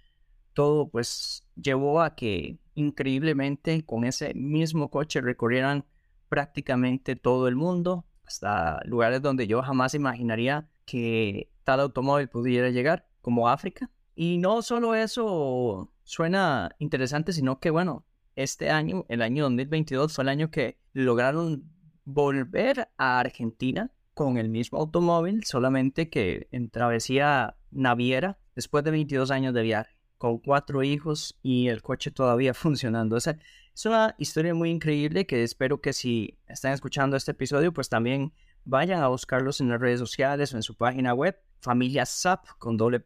Todo 0.52 0.88
pues 0.88 1.44
llevó 1.56 2.02
a 2.02 2.14
que 2.14 2.58
increíblemente 2.74 3.84
con 3.84 4.04
ese 4.04 4.34
mismo 4.34 4.90
coche 4.90 5.20
recorrieran 5.20 5.84
prácticamente 6.28 7.16
todo 7.16 7.48
el 7.48 7.56
mundo, 7.56 8.06
hasta 8.24 8.80
lugares 8.84 9.20
donde 9.20 9.48
yo 9.48 9.62
jamás 9.62 9.94
imaginaría 9.94 10.68
que 10.84 11.49
tal 11.64 11.80
automóvil 11.80 12.28
pudiera 12.28 12.70
llegar, 12.70 13.08
como 13.20 13.48
África. 13.48 13.90
Y 14.14 14.38
no 14.38 14.62
solo 14.62 14.94
eso 14.94 15.92
suena 16.04 16.74
interesante, 16.78 17.32
sino 17.32 17.60
que 17.60 17.70
bueno, 17.70 18.04
este 18.36 18.70
año, 18.70 19.06
el 19.08 19.22
año 19.22 19.44
2022, 19.44 20.14
fue 20.14 20.22
el 20.22 20.28
año 20.28 20.50
que 20.50 20.78
lograron 20.92 21.64
volver 22.04 22.88
a 22.96 23.20
Argentina 23.20 23.92
con 24.14 24.36
el 24.36 24.48
mismo 24.48 24.78
automóvil, 24.78 25.44
solamente 25.44 26.10
que 26.10 26.48
en 26.50 26.70
travesía 26.70 27.56
naviera, 27.70 28.38
después 28.54 28.84
de 28.84 28.90
22 28.90 29.30
años 29.30 29.54
de 29.54 29.62
viaje, 29.62 29.96
con 30.18 30.38
cuatro 30.38 30.82
hijos 30.82 31.38
y 31.42 31.68
el 31.68 31.82
coche 31.82 32.10
todavía 32.10 32.52
funcionando. 32.54 33.16
O 33.16 33.18
es 33.18 33.86
una 33.86 34.14
historia 34.18 34.54
muy 34.54 34.70
increíble 34.70 35.26
que 35.26 35.42
espero 35.42 35.80
que 35.80 35.92
si 35.92 36.38
están 36.48 36.72
escuchando 36.72 37.16
este 37.16 37.30
episodio, 37.30 37.72
pues 37.72 37.88
también 37.88 38.32
vayan 38.64 39.02
a 39.02 39.08
buscarlos 39.08 39.60
en 39.60 39.70
las 39.70 39.80
redes 39.80 39.98
sociales 39.98 40.52
o 40.52 40.56
en 40.56 40.62
su 40.62 40.76
página 40.76 41.14
web, 41.14 41.40
Familia 41.60 42.06
SAP 42.06 42.46
con 42.58 42.76
doble. 42.76 43.04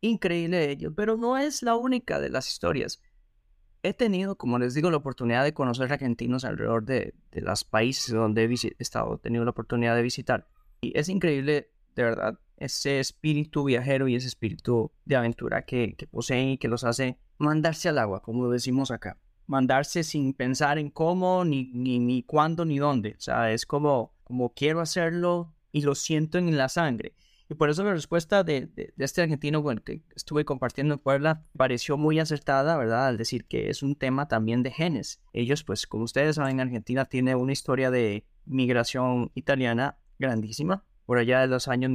Increíble 0.00 0.70
ello, 0.70 0.94
pero 0.94 1.16
no 1.16 1.36
es 1.38 1.62
la 1.62 1.74
única 1.76 2.20
de 2.20 2.28
las 2.28 2.48
historias. 2.48 3.00
He 3.82 3.94
tenido, 3.94 4.36
como 4.36 4.58
les 4.58 4.74
digo, 4.74 4.90
la 4.90 4.96
oportunidad 4.98 5.44
de 5.44 5.54
conocer 5.54 5.92
argentinos 5.92 6.44
alrededor 6.44 6.84
de, 6.84 7.14
de 7.30 7.40
los 7.40 7.64
países 7.64 8.14
donde 8.14 8.44
he 8.44 8.74
estado, 8.78 9.14
he 9.14 9.18
tenido 9.18 9.44
la 9.44 9.50
oportunidad 9.50 9.96
de 9.96 10.02
visitar. 10.02 10.48
Y 10.80 10.98
es 10.98 11.08
increíble, 11.08 11.70
de 11.94 12.02
verdad, 12.02 12.38
ese 12.56 13.00
espíritu 13.00 13.64
viajero 13.64 14.08
y 14.08 14.16
ese 14.16 14.28
espíritu 14.28 14.90
de 15.04 15.16
aventura 15.16 15.62
que, 15.62 15.94
que 15.96 16.06
poseen 16.06 16.50
y 16.50 16.58
que 16.58 16.68
los 16.68 16.84
hace 16.84 17.18
mandarse 17.38 17.88
al 17.88 17.98
agua, 17.98 18.22
como 18.22 18.50
decimos 18.50 18.90
acá. 18.90 19.18
Mandarse 19.46 20.02
sin 20.02 20.32
pensar 20.32 20.78
en 20.78 20.90
cómo, 20.90 21.44
ni, 21.44 21.70
ni, 21.72 21.98
ni 21.98 22.22
cuándo, 22.22 22.64
ni 22.64 22.78
dónde. 22.78 23.14
O 23.16 23.20
sea, 23.20 23.52
es 23.52 23.66
como, 23.66 24.14
como 24.24 24.52
quiero 24.52 24.80
hacerlo 24.80 25.54
y 25.70 25.82
lo 25.82 25.94
siento 25.94 26.38
en 26.38 26.56
la 26.56 26.68
sangre. 26.68 27.14
Y 27.48 27.54
por 27.54 27.70
eso 27.70 27.84
la 27.84 27.92
respuesta 27.92 28.42
de, 28.42 28.66
de, 28.66 28.92
este 28.98 29.22
argentino 29.22 29.62
bueno, 29.62 29.82
que 29.84 30.02
estuve 30.16 30.44
compartiendo 30.44 30.94
en 30.94 31.00
Puebla 31.00 31.44
pareció 31.56 31.96
muy 31.96 32.18
acertada, 32.18 32.76
¿verdad? 32.76 33.06
Al 33.06 33.16
decir 33.16 33.44
que 33.44 33.70
es 33.70 33.82
un 33.82 33.94
tema 33.94 34.26
también 34.26 34.62
de 34.62 34.72
genes. 34.72 35.20
Ellos, 35.32 35.62
pues, 35.62 35.86
como 35.86 36.04
ustedes 36.04 36.36
saben, 36.36 36.60
Argentina 36.60 37.04
tiene 37.04 37.36
una 37.36 37.52
historia 37.52 37.90
de 37.90 38.26
migración 38.46 39.30
italiana 39.34 39.98
grandísima. 40.18 40.84
Por 41.04 41.18
allá 41.18 41.40
de 41.40 41.46
los 41.46 41.68
años 41.68 41.92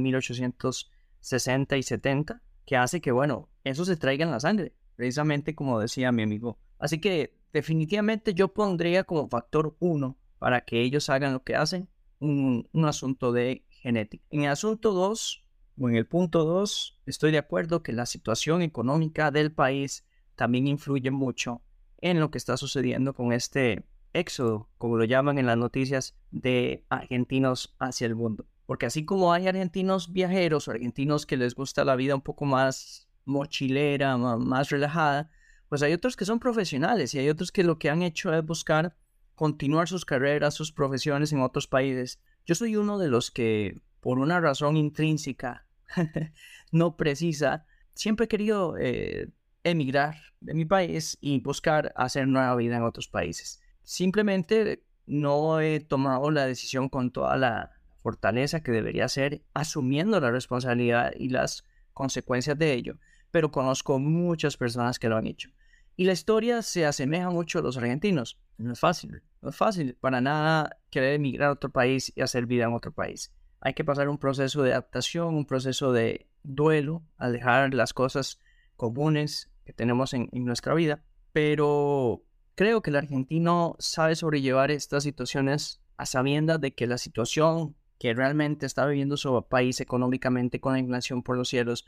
60 1.20 1.76
y 1.76 1.82
70, 1.82 2.42
que 2.64 2.76
hace 2.76 3.02
que, 3.02 3.12
bueno, 3.12 3.50
eso 3.62 3.84
se 3.84 3.96
traiga 3.96 4.24
en 4.24 4.30
la 4.30 4.40
sangre, 4.40 4.74
precisamente 4.96 5.54
como 5.54 5.78
decía 5.78 6.12
mi 6.12 6.22
amigo. 6.22 6.58
Así 6.78 6.98
que 6.98 7.36
definitivamente 7.52 8.32
yo 8.32 8.54
pondría 8.54 9.04
como 9.04 9.28
factor 9.28 9.76
uno 9.80 10.16
para 10.38 10.62
que 10.62 10.80
ellos 10.80 11.10
hagan 11.10 11.34
lo 11.34 11.42
que 11.44 11.56
hacen 11.56 11.88
un 12.18 12.84
asunto 12.86 13.32
de 13.32 13.64
genética. 13.82 14.24
En 14.30 14.44
el 14.44 14.50
asunto 14.50 14.92
2, 14.92 15.44
o 15.78 15.88
en 15.88 15.96
el 15.96 16.06
punto 16.06 16.44
2, 16.44 17.00
estoy 17.06 17.32
de 17.32 17.38
acuerdo 17.38 17.82
que 17.82 17.92
la 17.92 18.06
situación 18.06 18.62
económica 18.62 19.30
del 19.30 19.52
país 19.52 20.06
también 20.36 20.66
influye 20.66 21.10
mucho 21.10 21.62
en 21.98 22.20
lo 22.20 22.30
que 22.30 22.38
está 22.38 22.56
sucediendo 22.56 23.14
con 23.14 23.32
este 23.32 23.84
éxodo, 24.12 24.68
como 24.78 24.96
lo 24.96 25.04
llaman 25.04 25.38
en 25.38 25.46
las 25.46 25.56
noticias, 25.56 26.16
de 26.30 26.84
argentinos 26.88 27.74
hacia 27.78 28.06
el 28.06 28.14
mundo. 28.14 28.46
Porque 28.66 28.86
así 28.86 29.04
como 29.04 29.32
hay 29.32 29.48
argentinos 29.48 30.12
viajeros 30.12 30.68
o 30.68 30.70
argentinos 30.70 31.26
que 31.26 31.36
les 31.36 31.54
gusta 31.54 31.84
la 31.84 31.96
vida 31.96 32.14
un 32.14 32.22
poco 32.22 32.44
más 32.44 33.08
mochilera, 33.24 34.16
más 34.16 34.70
relajada, 34.70 35.30
pues 35.68 35.82
hay 35.82 35.92
otros 35.92 36.16
que 36.16 36.24
son 36.24 36.38
profesionales 36.38 37.14
y 37.14 37.18
hay 37.18 37.28
otros 37.28 37.50
que 37.50 37.64
lo 37.64 37.78
que 37.78 37.90
han 37.90 38.02
hecho 38.02 38.32
es 38.34 38.44
buscar 38.44 38.96
continuar 39.34 39.88
sus 39.88 40.04
carreras, 40.04 40.54
sus 40.54 40.72
profesiones 40.72 41.32
en 41.32 41.40
otros 41.40 41.66
países. 41.66 42.20
Yo 42.46 42.54
soy 42.54 42.76
uno 42.76 42.98
de 42.98 43.08
los 43.08 43.30
que, 43.30 43.80
por 44.00 44.18
una 44.18 44.40
razón 44.40 44.76
intrínseca, 44.76 45.66
no 46.72 46.96
precisa, 46.96 47.66
siempre 47.94 48.24
he 48.24 48.28
querido 48.28 48.76
eh, 48.78 49.28
emigrar 49.64 50.16
de 50.40 50.54
mi 50.54 50.64
país 50.64 51.18
y 51.20 51.40
buscar 51.40 51.92
hacer 51.96 52.26
nueva 52.26 52.56
vida 52.56 52.76
en 52.76 52.82
otros 52.82 53.08
países. 53.08 53.62
Simplemente 53.82 54.84
no 55.06 55.60
he 55.60 55.80
tomado 55.80 56.30
la 56.30 56.46
decisión 56.46 56.88
con 56.88 57.10
toda 57.10 57.36
la 57.36 57.70
fortaleza 58.02 58.62
que 58.62 58.72
debería 58.72 59.08
ser, 59.08 59.42
asumiendo 59.54 60.18
la 60.20 60.30
responsabilidad 60.30 61.12
y 61.16 61.28
las 61.28 61.64
consecuencias 61.92 62.58
de 62.58 62.72
ello, 62.72 62.98
pero 63.30 63.52
conozco 63.52 63.98
muchas 63.98 64.56
personas 64.56 64.98
que 64.98 65.08
lo 65.08 65.16
han 65.16 65.26
hecho. 65.26 65.50
Y 65.96 66.04
la 66.04 66.12
historia 66.12 66.62
se 66.62 66.86
asemeja 66.86 67.30
mucho 67.30 67.58
a 67.58 67.62
los 67.62 67.76
argentinos. 67.76 68.40
No 68.58 68.72
es 68.72 68.80
fácil, 68.80 69.22
no 69.40 69.50
es 69.50 69.56
fácil 69.56 69.94
para 70.00 70.20
nada 70.20 70.78
querer 70.90 71.14
emigrar 71.14 71.48
a 71.48 71.52
otro 71.52 71.70
país 71.70 72.12
y 72.14 72.20
hacer 72.20 72.46
vida 72.46 72.64
en 72.64 72.74
otro 72.74 72.92
país. 72.92 73.32
Hay 73.60 73.74
que 73.74 73.84
pasar 73.84 74.08
un 74.08 74.18
proceso 74.18 74.62
de 74.62 74.72
adaptación, 74.72 75.34
un 75.34 75.46
proceso 75.46 75.92
de 75.92 76.28
duelo, 76.42 77.02
al 77.16 77.32
dejar 77.32 77.74
las 77.74 77.92
cosas 77.92 78.40
comunes 78.76 79.50
que 79.64 79.72
tenemos 79.72 80.12
en, 80.14 80.28
nuestra 80.32 80.74
vida. 80.74 81.04
Pero 81.32 82.24
creo 82.54 82.82
que 82.82 82.90
el 82.90 82.96
argentino 82.96 83.76
sabe 83.78 84.16
sobrellevar 84.16 84.70
estas 84.70 85.04
situaciones 85.04 85.80
a 85.96 86.06
sabiendas 86.06 86.60
de 86.60 86.74
que 86.74 86.86
la 86.86 86.98
situación 86.98 87.76
que 87.98 88.14
realmente 88.14 88.66
está 88.66 88.84
viviendo 88.86 89.16
su 89.16 89.46
país 89.48 89.80
económicamente 89.80 90.60
con 90.60 90.72
la 90.72 90.80
inflación 90.80 91.22
por 91.22 91.36
los 91.36 91.48
cielos, 91.48 91.86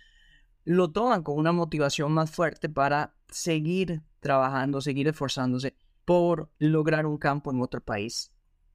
lo 0.64 0.92
toman 0.92 1.24
con 1.24 1.36
una 1.36 1.50
motivación 1.50 2.12
más 2.12 2.30
fuerte 2.30 2.68
para 2.68 3.16
seguir 3.28 4.02
trabajando, 4.20 4.80
seguir 4.80 5.08
esforzándose 5.08 5.76
por 6.04 6.50
lograr 6.58 7.06
un 7.06 7.18
campo 7.18 7.50
en 7.50 7.60
otro 7.60 7.80
país. 7.80 8.32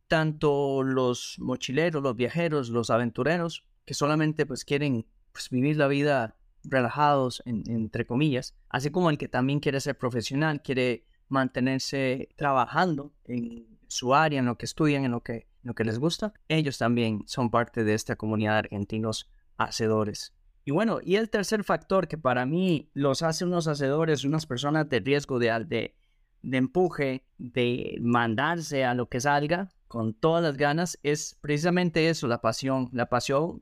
Tanto 0.08 0.84
los 0.84 1.36
mochileros, 1.40 2.02
los 2.02 2.16
viajeros, 2.16 2.70
los 2.70 2.90
aventureros, 2.90 3.66
que 3.86 3.94
solamente 3.94 4.46
pues 4.46 4.66
quieren 4.66 5.06
pues, 5.32 5.50
vivir 5.50 5.78
la 5.78 5.88
vida 5.88 6.36
relajados, 6.64 7.42
entre 7.46 8.06
comillas, 8.06 8.56
así 8.70 8.92
como 8.92 9.10
el 9.10 9.18
que 9.18 9.28
también 9.28 9.60
quiere 9.60 9.80
ser 9.80 9.98
profesional, 9.98 10.62
quiere 10.62 11.06
mantenerse 11.30 12.30
trabajando 12.36 13.14
en 13.26 13.80
su 13.88 14.14
área, 14.14 14.40
en 14.40 14.46
lo 14.46 14.58
que 14.58 14.66
estudian, 14.66 15.06
en 15.06 15.12
lo 15.12 15.22
que, 15.22 15.34
en 15.34 15.48
lo 15.64 15.76
que 15.76 15.84
les 15.84 16.00
gusta, 16.00 16.34
ellos 16.48 16.78
también 16.78 17.24
son 17.28 17.50
parte 17.50 17.84
de 17.84 17.94
esta 17.94 18.16
comunidad 18.16 18.54
de 18.54 18.60
argentinos 18.60 19.30
hacedores. 19.58 20.34
Y 20.66 20.72
bueno, 20.72 21.00
y 21.04 21.16
el 21.16 21.30
tercer 21.30 21.64
factor 21.64 22.08
que 22.08 22.18
para 22.18 22.46
mí 22.46 22.92
los 22.94 23.24
hace 23.24 23.46
unos 23.46 23.68
hacedores, 23.68 24.24
unas 24.24 24.46
personas 24.46 24.90
de 24.90 25.00
riesgo 25.00 25.40
de, 25.40 25.66
de, 25.66 25.96
de 26.42 26.58
empuje, 26.58 27.26
de 27.38 27.98
mandarse 28.02 28.86
a 28.86 28.94
lo 28.94 29.10
que 29.10 29.22
salga 29.22 29.70
con 29.88 30.14
todas 30.14 30.44
las 30.44 30.58
ganas, 30.58 31.00
es 31.04 31.38
precisamente 31.42 32.10
eso, 32.10 32.28
la 32.28 32.42
pasión, 32.42 32.90
la 32.92 33.10
pasión 33.10 33.60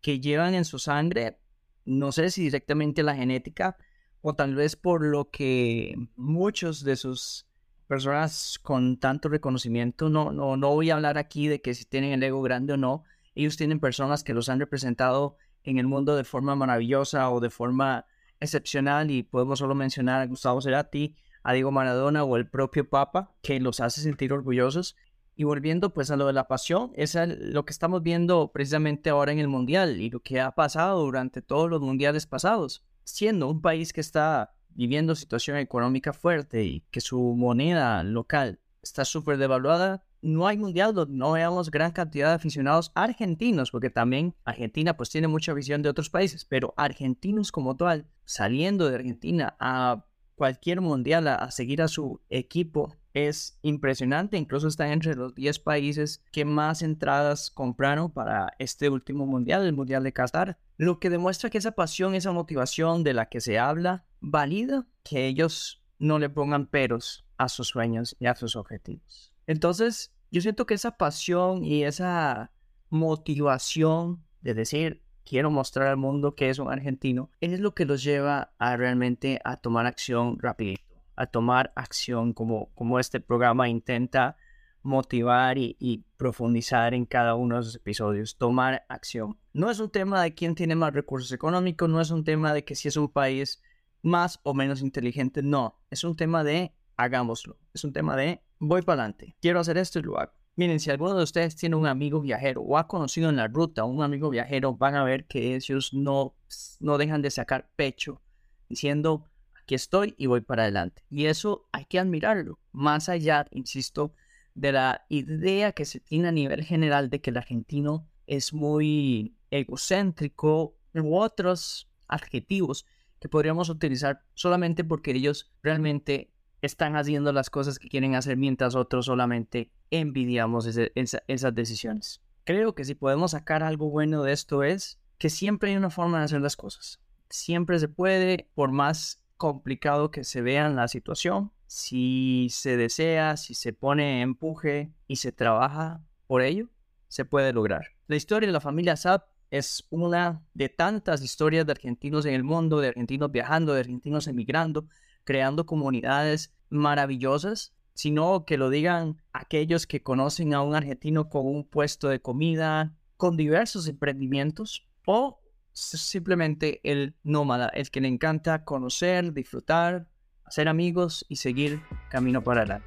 que 0.00 0.20
llevan 0.20 0.54
en 0.54 0.64
su 0.64 0.78
sangre, 0.78 1.38
no 1.84 2.12
sé 2.12 2.30
si 2.30 2.42
directamente 2.42 3.02
la 3.02 3.14
genética, 3.14 3.76
o 4.22 4.34
tal 4.34 4.54
vez 4.54 4.74
por 4.76 5.04
lo 5.04 5.30
que 5.30 5.94
muchos 6.16 6.82
de 6.82 6.96
sus 6.96 7.46
personas 7.86 8.58
con 8.62 8.98
tanto 8.98 9.28
reconocimiento, 9.28 10.08
no, 10.08 10.32
no, 10.32 10.56
no 10.56 10.70
voy 10.70 10.90
a 10.90 10.94
hablar 10.94 11.18
aquí 11.18 11.46
de 11.46 11.60
que 11.60 11.74
si 11.74 11.84
tienen 11.84 12.12
el 12.12 12.22
ego 12.22 12.42
grande 12.42 12.72
o 12.72 12.76
no, 12.76 13.04
ellos 13.34 13.56
tienen 13.56 13.80
personas 13.80 14.24
que 14.24 14.34
los 14.34 14.48
han 14.48 14.58
representado 14.58 15.36
en 15.62 15.78
el 15.78 15.86
mundo 15.86 16.16
de 16.16 16.24
forma 16.24 16.56
maravillosa 16.56 17.30
o 17.30 17.40
de 17.40 17.50
forma 17.50 18.06
excepcional 18.40 19.10
y 19.10 19.22
podemos 19.22 19.58
solo 19.58 19.74
mencionar 19.74 20.22
a 20.22 20.26
Gustavo 20.26 20.60
Cerati, 20.60 21.16
a 21.46 21.52
Diego 21.52 21.70
Maradona 21.70 22.24
o 22.24 22.36
el 22.36 22.48
propio 22.48 22.90
Papa, 22.90 23.32
que 23.40 23.60
los 23.60 23.78
hace 23.78 24.00
sentir 24.00 24.32
orgullosos. 24.32 24.96
Y 25.36 25.44
volviendo 25.44 25.94
pues 25.94 26.10
a 26.10 26.16
lo 26.16 26.26
de 26.26 26.32
la 26.32 26.48
pasión, 26.48 26.90
es 26.96 27.14
lo 27.14 27.64
que 27.64 27.70
estamos 27.70 28.02
viendo 28.02 28.50
precisamente 28.52 29.10
ahora 29.10 29.30
en 29.30 29.38
el 29.38 29.46
Mundial 29.46 30.00
y 30.00 30.10
lo 30.10 30.18
que 30.18 30.40
ha 30.40 30.50
pasado 30.50 31.00
durante 31.02 31.42
todos 31.42 31.70
los 31.70 31.80
mundiales 31.80 32.26
pasados. 32.26 32.84
Siendo 33.04 33.48
un 33.48 33.60
país 33.60 33.92
que 33.92 34.00
está 34.00 34.54
viviendo 34.70 35.14
situación 35.14 35.58
económica 35.58 36.12
fuerte 36.12 36.64
y 36.64 36.80
que 36.90 37.00
su 37.00 37.20
moneda 37.36 38.02
local 38.02 38.58
está 38.82 39.04
súper 39.04 39.38
devaluada, 39.38 40.04
no 40.22 40.48
hay 40.48 40.58
mundial 40.58 40.94
donde 40.94 41.16
no 41.16 41.32
veamos 41.32 41.70
gran 41.70 41.92
cantidad 41.92 42.30
de 42.30 42.34
aficionados 42.34 42.90
argentinos, 42.96 43.70
porque 43.70 43.90
también 43.90 44.34
Argentina 44.44 44.96
pues 44.96 45.10
tiene 45.10 45.28
mucha 45.28 45.52
visión 45.52 45.82
de 45.82 45.90
otros 45.90 46.10
países, 46.10 46.44
pero 46.44 46.74
argentinos 46.76 47.52
como 47.52 47.76
tal, 47.76 48.08
saliendo 48.24 48.88
de 48.88 48.96
Argentina 48.96 49.56
a 49.60 50.04
cualquier 50.36 50.80
mundial 50.80 51.26
a, 51.26 51.50
seguir 51.50 51.82
a 51.82 51.88
su 51.88 52.20
equipo 52.28 52.94
es 53.14 53.58
impresionante, 53.62 54.36
incluso 54.36 54.68
está 54.68 54.92
entre 54.92 55.14
los 55.14 55.34
10 55.34 55.58
países 55.60 56.22
que 56.30 56.44
más 56.44 56.82
entradas 56.82 57.50
compraron 57.50 58.10
para 58.10 58.52
este 58.58 58.90
último 58.90 59.26
mundial, 59.26 59.64
el 59.64 59.72
mundial 59.72 60.04
de 60.04 60.12
Qatar, 60.12 60.58
lo 60.76 61.00
que 61.00 61.10
demuestra 61.10 61.48
que 61.48 61.58
esa 61.58 61.72
pasión, 61.72 62.14
esa 62.14 62.32
motivación 62.32 63.02
de 63.02 63.14
la 63.14 63.26
que 63.30 63.40
se 63.40 63.58
habla, 63.58 64.04
valida 64.20 64.86
que 65.02 65.26
ellos 65.26 65.82
no 65.98 66.18
le 66.18 66.28
pongan 66.28 66.66
peros 66.66 67.24
a 67.38 67.48
sus 67.48 67.68
sueños 67.68 68.16
y 68.20 68.26
a 68.26 68.36
sus 68.36 68.54
objetivos. 68.54 69.32
Entonces, 69.46 70.12
yo 70.30 70.42
siento 70.42 70.66
que 70.66 70.74
esa 70.74 70.98
pasión 70.98 71.64
y 71.64 71.84
esa 71.84 72.52
motivación 72.90 74.22
de 74.42 74.54
decir, 74.54 75.02
quiero 75.26 75.50
mostrar 75.50 75.88
al 75.88 75.96
mundo 75.96 76.34
que 76.34 76.48
es 76.48 76.58
un 76.58 76.72
argentino, 76.72 77.30
es 77.40 77.60
lo 77.60 77.74
que 77.74 77.84
los 77.84 78.02
lleva 78.02 78.52
a 78.58 78.76
realmente 78.76 79.40
a 79.44 79.56
tomar 79.56 79.84
acción 79.84 80.38
rapidito, 80.38 81.02
a 81.16 81.26
tomar 81.26 81.72
acción 81.74 82.32
como, 82.32 82.70
como 82.74 83.00
este 83.00 83.20
programa 83.20 83.68
intenta 83.68 84.36
motivar 84.82 85.58
y, 85.58 85.76
y, 85.80 86.04
profundizar 86.16 86.94
en 86.94 87.06
cada 87.06 87.34
uno 87.34 87.56
de 87.56 87.62
los 87.62 87.74
episodios, 87.74 88.38
tomar 88.38 88.86
acción. 88.88 89.36
No 89.52 89.68
es 89.68 89.80
un 89.80 89.90
tema 89.90 90.22
de 90.22 90.32
quién 90.32 90.54
tiene 90.54 90.76
más 90.76 90.94
recursos 90.94 91.32
económicos, 91.32 91.88
no 91.88 92.00
es 92.00 92.12
un 92.12 92.22
tema 92.22 92.54
de 92.54 92.64
que 92.64 92.76
si 92.76 92.86
es 92.86 92.96
un 92.96 93.08
país 93.08 93.60
más 94.02 94.38
o 94.44 94.54
menos 94.54 94.80
inteligente, 94.80 95.42
no, 95.42 95.80
es 95.90 96.04
un 96.04 96.14
tema 96.14 96.44
de 96.44 96.72
hagámoslo, 96.96 97.58
es 97.74 97.82
un 97.82 97.92
tema 97.92 98.14
de 98.14 98.42
voy 98.60 98.82
para 98.82 99.02
adelante, 99.02 99.36
quiero 99.40 99.58
hacer 99.58 99.76
esto 99.76 99.98
y 99.98 100.02
lo 100.02 100.20
hago. 100.20 100.32
Miren, 100.56 100.80
si 100.80 100.90
alguno 100.90 101.14
de 101.14 101.22
ustedes 101.22 101.54
tiene 101.54 101.76
un 101.76 101.86
amigo 101.86 102.22
viajero 102.22 102.62
o 102.62 102.78
ha 102.78 102.88
conocido 102.88 103.28
en 103.28 103.36
la 103.36 103.46
ruta 103.46 103.84
un 103.84 104.02
amigo 104.02 104.30
viajero, 104.30 104.74
van 104.74 104.94
a 104.94 105.04
ver 105.04 105.26
que 105.26 105.54
ellos 105.54 105.92
no, 105.92 106.34
no 106.80 106.96
dejan 106.96 107.20
de 107.20 107.30
sacar 107.30 107.68
pecho 107.76 108.22
diciendo, 108.66 109.26
aquí 109.62 109.74
estoy 109.74 110.14
y 110.16 110.24
voy 110.24 110.40
para 110.40 110.62
adelante. 110.62 111.04
Y 111.10 111.26
eso 111.26 111.68
hay 111.72 111.84
que 111.84 111.98
admirarlo, 111.98 112.58
más 112.72 113.10
allá, 113.10 113.44
insisto, 113.50 114.14
de 114.54 114.72
la 114.72 115.04
idea 115.10 115.72
que 115.72 115.84
se 115.84 116.00
tiene 116.00 116.28
a 116.28 116.32
nivel 116.32 116.64
general 116.64 117.10
de 117.10 117.20
que 117.20 117.28
el 117.28 117.36
argentino 117.36 118.08
es 118.26 118.54
muy 118.54 119.36
egocéntrico 119.50 120.74
u 120.94 121.16
otros 121.16 121.90
adjetivos 122.08 122.86
que 123.20 123.28
podríamos 123.28 123.68
utilizar 123.68 124.22
solamente 124.32 124.84
porque 124.84 125.10
ellos 125.10 125.52
realmente 125.62 126.32
están 126.62 126.96
haciendo 126.96 127.30
las 127.34 127.50
cosas 127.50 127.78
que 127.78 127.88
quieren 127.88 128.14
hacer 128.14 128.38
mientras 128.38 128.74
otros 128.74 129.04
solamente 129.04 129.70
envidiamos 129.90 130.66
esas 130.66 131.54
decisiones. 131.54 132.20
Creo 132.44 132.74
que 132.74 132.84
si 132.84 132.94
podemos 132.94 133.32
sacar 133.32 133.62
algo 133.62 133.90
bueno 133.90 134.22
de 134.22 134.32
esto 134.32 134.62
es 134.62 135.00
que 135.18 135.30
siempre 135.30 135.70
hay 135.70 135.76
una 135.76 135.90
forma 135.90 136.18
de 136.18 136.24
hacer 136.24 136.40
las 136.40 136.56
cosas. 136.56 137.00
Siempre 137.28 137.78
se 137.78 137.88
puede, 137.88 138.48
por 138.54 138.70
más 138.70 139.22
complicado 139.36 140.10
que 140.10 140.24
se 140.24 140.42
vea 140.42 140.68
la 140.68 140.88
situación, 140.88 141.52
si 141.66 142.48
se 142.50 142.76
desea, 142.76 143.36
si 143.36 143.54
se 143.54 143.72
pone 143.72 144.22
empuje 144.22 144.92
y 145.08 145.16
se 145.16 145.32
trabaja 145.32 146.02
por 146.26 146.42
ello, 146.42 146.68
se 147.08 147.24
puede 147.24 147.52
lograr. 147.52 147.86
La 148.06 148.16
historia 148.16 148.46
de 148.46 148.52
la 148.52 148.60
familia 148.60 148.96
Saab 148.96 149.24
es 149.50 149.86
una 149.90 150.42
de 150.54 150.68
tantas 150.68 151.22
historias 151.22 151.66
de 151.66 151.72
argentinos 151.72 152.26
en 152.26 152.34
el 152.34 152.44
mundo, 152.44 152.80
de 152.80 152.88
argentinos 152.88 153.30
viajando, 153.30 153.74
de 153.74 153.80
argentinos 153.80 154.26
emigrando, 154.26 154.88
creando 155.24 155.66
comunidades 155.66 156.54
maravillosas, 156.68 157.74
sino 157.96 158.44
que 158.44 158.58
lo 158.58 158.68
digan 158.68 159.22
aquellos 159.32 159.86
que 159.86 160.02
conocen 160.02 160.52
a 160.52 160.60
un 160.60 160.74
argentino 160.74 161.30
con 161.30 161.46
un 161.46 161.64
puesto 161.64 162.08
de 162.08 162.20
comida, 162.20 162.94
con 163.16 163.38
diversos 163.38 163.88
emprendimientos, 163.88 164.86
o 165.06 165.40
simplemente 165.72 166.80
el 166.84 167.16
nómada, 167.22 167.68
el 167.70 167.90
que 167.90 168.02
le 168.02 168.08
encanta 168.08 168.64
conocer, 168.64 169.32
disfrutar, 169.32 170.10
hacer 170.44 170.68
amigos 170.68 171.24
y 171.30 171.36
seguir 171.36 171.80
camino 172.10 172.44
para 172.44 172.60
adelante. 172.60 172.86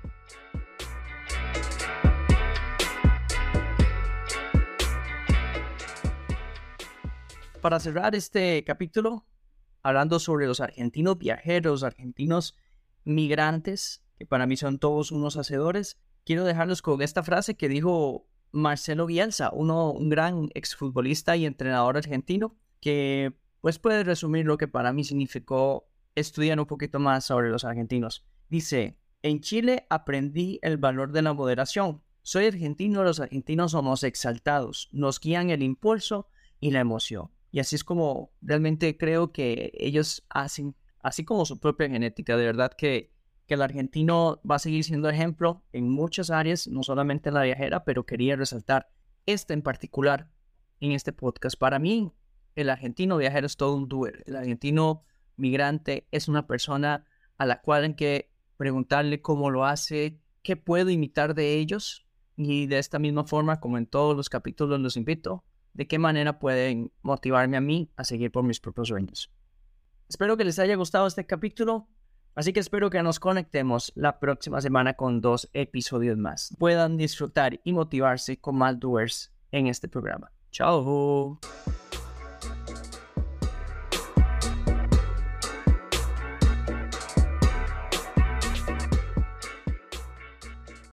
Para 7.61 7.79
cerrar 7.79 8.13
este 8.13 8.63
capítulo, 8.63 9.25
hablando 9.81 10.19
sobre 10.19 10.45
los 10.45 10.59
argentinos 10.59 11.17
viajeros, 11.17 11.81
argentinos 11.81 12.55
migrantes, 13.05 14.03
que 14.19 14.25
para 14.25 14.45
mí 14.45 14.57
son 14.57 14.77
todos 14.79 15.11
unos 15.11 15.37
hacedores, 15.37 15.97
quiero 16.25 16.43
dejarlos 16.43 16.81
con 16.81 17.01
esta 17.01 17.23
frase 17.23 17.55
que 17.55 17.69
dijo 17.69 18.27
Marcelo 18.51 19.05
Bielsa, 19.05 19.49
uno, 19.53 19.91
un 19.91 20.09
gran 20.09 20.49
exfutbolista 20.53 21.37
y 21.37 21.45
entrenador 21.45 21.97
argentino, 21.97 22.57
que 22.81 23.33
pues 23.61 23.79
puede 23.79 24.03
resumir 24.03 24.45
lo 24.45 24.57
que 24.57 24.67
para 24.67 24.91
mí 24.91 25.05
significó 25.05 25.89
estudiar 26.15 26.59
un 26.59 26.65
poquito 26.65 26.99
más 26.99 27.25
sobre 27.25 27.49
los 27.49 27.63
argentinos. 27.63 28.25
Dice, 28.49 28.99
en 29.21 29.39
Chile 29.39 29.85
aprendí 29.89 30.59
el 30.61 30.77
valor 30.77 31.13
de 31.13 31.21
la 31.21 31.33
moderación. 31.33 32.03
Soy 32.21 32.45
argentino, 32.45 33.03
los 33.03 33.21
argentinos 33.21 33.71
somos 33.71 34.03
exaltados, 34.03 34.89
nos 34.91 35.19
guían 35.19 35.49
el 35.49 35.63
impulso 35.63 36.27
y 36.59 36.71
la 36.71 36.81
emoción. 36.81 37.31
Y 37.51 37.59
así 37.59 37.77
es 37.77 37.85
como 37.85 38.31
realmente 38.41 38.97
creo 38.97 39.31
que 39.31 39.71
ellos 39.75 40.25
hacen, 40.29 40.75
así 41.01 41.23
como 41.23 41.45
su 41.45 41.59
propia 41.59 41.89
genética, 41.89 42.35
de 42.35 42.45
verdad 42.45 42.73
que, 42.73 43.13
que 43.49 43.55
el 43.55 43.63
argentino 43.63 44.39
va 44.49 44.55
a 44.55 44.59
seguir 44.59 44.83
siendo 44.83 45.09
ejemplo 45.09 45.63
en 45.73 45.89
muchas 45.89 46.29
áreas, 46.29 46.67
no 46.67 46.83
solamente 46.83 47.29
en 47.29 47.35
la 47.35 47.41
viajera, 47.41 47.83
pero 47.83 48.05
quería 48.05 48.35
resaltar 48.35 48.91
este 49.25 49.53
en 49.53 49.63
particular 49.63 50.29
en 50.79 50.91
este 50.91 51.13
podcast. 51.13 51.57
Para 51.57 51.79
mí, 51.79 52.13
el 52.55 52.69
argentino 52.69 53.17
viajero 53.17 53.47
es 53.47 53.57
todo 53.57 53.75
un 53.75 53.89
doer. 53.89 54.23
El 54.27 54.35
argentino 54.35 55.03
migrante 55.35 56.07
es 56.11 56.27
una 56.27 56.45
persona 56.45 57.05
a 57.39 57.47
la 57.47 57.59
cual 57.61 57.83
hay 57.83 57.95
que 57.95 58.31
preguntarle 58.55 59.21
cómo 59.21 59.49
lo 59.49 59.65
hace, 59.65 60.21
qué 60.43 60.55
puedo 60.55 60.91
imitar 60.91 61.33
de 61.33 61.55
ellos 61.55 62.05
y 62.37 62.67
de 62.67 62.77
esta 62.77 62.99
misma 62.99 63.23
forma, 63.23 63.59
como 63.59 63.79
en 63.79 63.87
todos 63.87 64.15
los 64.15 64.29
capítulos 64.29 64.79
los 64.79 64.95
invito, 64.95 65.43
de 65.73 65.87
qué 65.87 65.97
manera 65.97 66.37
pueden 66.37 66.91
motivarme 67.01 67.57
a 67.57 67.61
mí 67.61 67.89
a 67.95 68.03
seguir 68.03 68.31
por 68.31 68.43
mis 68.43 68.59
propios 68.59 68.89
sueños. 68.89 69.31
Espero 70.07 70.37
que 70.37 70.45
les 70.45 70.59
haya 70.59 70.75
gustado 70.75 71.07
este 71.07 71.25
capítulo, 71.25 71.87
así 72.39 72.53
que 72.53 72.61
espero 72.61 72.89
que 72.89 73.03
nos 73.03 73.19
conectemos 73.19 73.91
la 73.95 74.19
próxima 74.19 74.61
semana 74.61 74.93
con 74.93 75.19
dos 75.19 75.49
episodios 75.53 76.17
más. 76.17 76.55
Puedan 76.57 76.95
disfrutar 76.95 77.59
y 77.65 77.73
motivarse 77.73 78.39
con 78.39 78.55
más 78.55 78.79
doers 78.79 79.33
en 79.51 79.67
este 79.67 79.89
programa. 79.89 80.31
Chao. 80.51 81.39